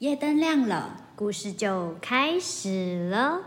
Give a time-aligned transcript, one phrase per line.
[0.00, 3.38] 夜灯亮了，故事就开始了。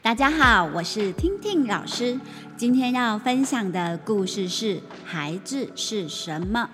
[0.00, 2.18] 大家好，我是听听老师。
[2.56, 6.70] 今天要分享的故事是：孩子是什么？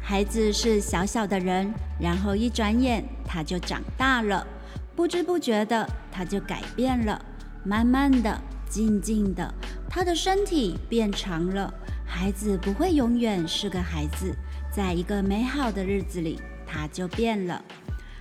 [0.00, 4.46] 孩子是小小的人，然后一转眼他就长大了，
[4.94, 7.20] 不知不觉的他就改变了。
[7.64, 9.54] 慢慢的，静静的，
[9.88, 11.72] 他的身体变长了。
[12.06, 14.34] 孩子不会永远是个孩子，
[14.70, 17.62] 在一个美好的日子里，他就变了。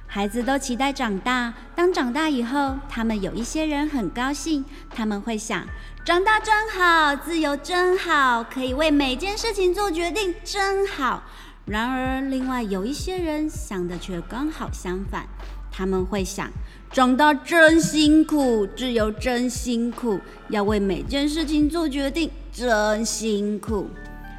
[0.07, 5.65] 孩子都期待长大，当长大以后，他们有一些人很高兴，他们会想：
[6.05, 11.23] 长大真好，自由真好，可以为每件事情做决定，真好。
[11.65, 15.25] 然而，另外有一些人想的却刚好相反，
[15.71, 16.49] 他们会想。
[16.91, 20.19] 长大真辛苦，自由真辛苦，
[20.49, 23.89] 要为每件事情做决定，真辛苦。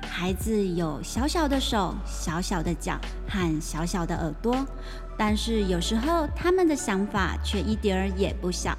[0.02, 4.54] 孩子有小小的手、小小的脚和小小的耳朵，
[5.16, 8.76] 但是有时候他们的想法却一点儿也不小。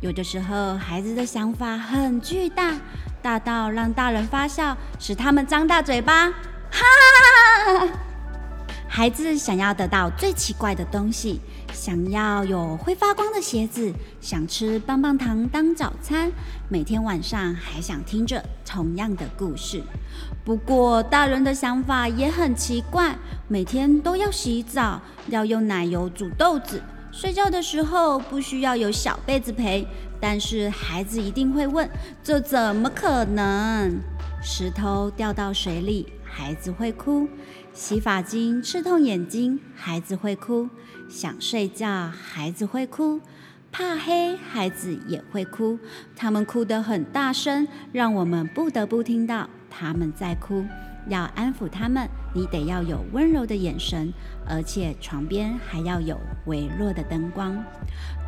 [0.00, 2.78] 有的时候，孩子的想法很巨大，
[3.20, 6.32] 大到让大人发笑，使他们张大嘴巴，哈
[6.70, 7.92] 哈哈哈！
[8.88, 11.40] 孩子想要得到最奇怪的东西。
[11.72, 16.32] 想要有会发光的鞋子，想吃棒棒糖当早餐，
[16.68, 19.82] 每天晚上还想听着同样的故事。
[20.44, 29.86] 不过大人的想法也很奇怪，每天都要洗澡，要用奶油煮豆子，睡觉的时候不需要有小被子陪。
[30.20, 31.88] 但是孩子一定会问：
[32.24, 34.00] 这怎么可能？
[34.40, 37.28] 石头掉到水里，孩子会哭。
[37.72, 40.68] 洗发精刺痛眼睛，孩子会哭；
[41.08, 43.20] 想睡觉，孩子会哭；
[43.70, 45.78] 怕黑，孩子也会哭。
[46.16, 50.64] 他们哭得很大声，让我们不得不听到他们在哭。
[51.08, 54.12] 要安抚他们，你得要有温柔的眼神，
[54.46, 57.56] 而且床边还要有微弱的灯光。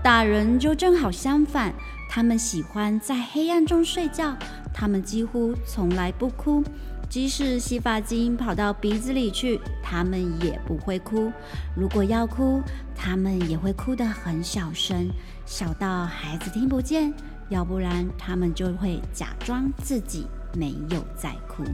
[0.02, 1.72] 大人就正好相反，
[2.08, 4.36] 他们喜欢在黑暗中睡觉，
[4.72, 6.64] 他们几乎从来不哭。
[7.08, 11.32] 即使洗发精跑到鼻子里去，他们也不会哭。
[11.76, 12.62] 如果要哭，
[12.94, 15.10] 他们也会哭得很小声，
[15.44, 17.12] 小到孩子听不见；
[17.48, 20.24] 要不然，他们就会假装自己
[20.54, 21.64] 没有在哭。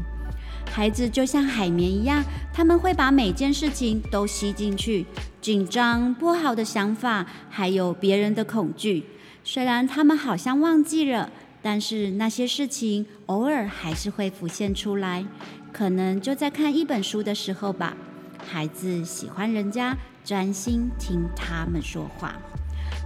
[0.70, 5.06] 孩子就像海绵一样，他们会把每件事情都吸进去，
[5.40, 9.04] 紧张、不好的想法，还有别人的恐惧。
[9.44, 11.30] 虽然他们好像忘记了。
[11.62, 15.26] 但是那些事情偶尔还是会浮现出来，
[15.72, 17.96] 可能就在看一本书的时候吧。
[18.46, 22.36] 孩子喜欢人家专心听他们说话，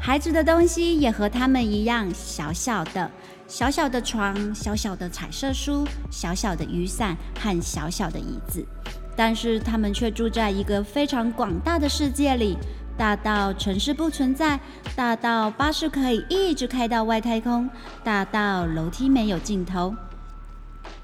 [0.02, 3.08] 孩子的东西也和他们一样，小小的，
[3.46, 8.66] 小小的床，小小的彩色书，小小的雨伞和小小的椅子，
[9.14, 12.56] 但是他们却住在一个非常广大的世界里。
[12.96, 14.58] 大到城市不存在，
[14.96, 17.68] 大到巴士可以一直开到外太空，
[18.02, 19.94] 大到楼梯没有尽头。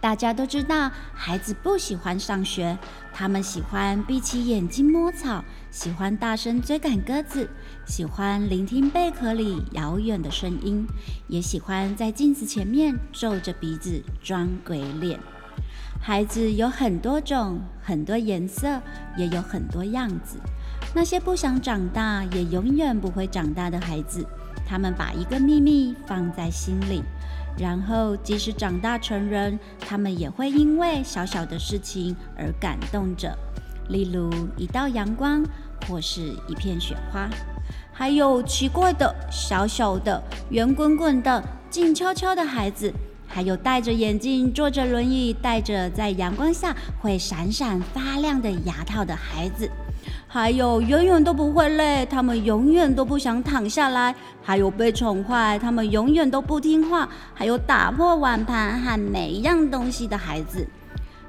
[0.00, 2.78] 大家都知道，孩子不喜欢上学，
[3.12, 7.48] 他们喜欢闭起眼睛摸草，喜欢大声追赶鸽子，
[7.86, 10.86] 喜欢聆听贝壳里遥远的声音，
[11.26, 15.18] 也喜欢在镜子前面皱着鼻子装鬼脸。
[16.00, 18.80] 孩子有很多种，很多颜色，
[19.16, 20.38] 也有很多样子。
[20.94, 24.24] 那些不想长大，也永远不会长大的孩子，
[24.64, 27.02] 他们把一个秘密放在心里，
[27.58, 33.36] 然后即使长大成人，他们也会因为小小的事情而感动着，
[33.88, 35.42] 例如一道阳光，
[35.88, 37.28] 或是一片雪花，
[37.92, 42.92] 还有奇怪的小小的圆滚滚的静悄悄的孩子，
[43.26, 49.70] 还有戴着眼镜、坐着轮椅、戴着在阳光下会闪闪发亮的牙套的孩子。
[50.36, 60.68] 还有永远都不会累，他们永远都不想躺下来；还有被宠坏，他们永远都不听话；还有打破碗盘和每一样东西的孩子。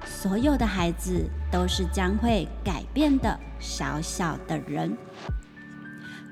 [0.03, 4.97] 所有的孩子都是将会改变的小小的人。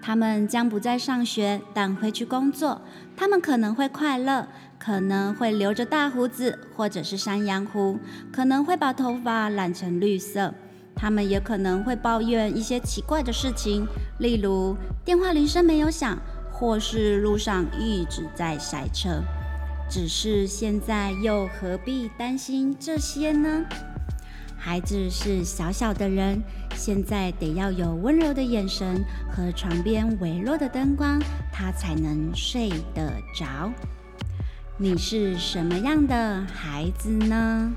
[0.01, 2.81] 他们将不再上学，但会去工作。
[3.15, 7.97] 他们可能会快乐，可能会留着大胡子或者是山羊胡，
[8.33, 10.53] 可能会把头发染成绿色。
[10.95, 13.87] 他们也可能会抱怨一些奇怪的事情，
[14.19, 16.17] 例如电话铃声没有响，
[16.51, 19.21] 或是路上一直在塞车。
[19.87, 23.63] 只是现在又何必担心这些呢？
[24.57, 26.41] 孩子是小小的人，
[26.75, 31.21] 现在得要有温柔的眼神和床边微弱的灯光，
[31.53, 33.71] 他才能睡得着。
[34.77, 37.71] 你是什么样的孩子呢？